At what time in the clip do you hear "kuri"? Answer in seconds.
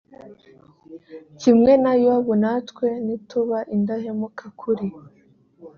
4.59-4.87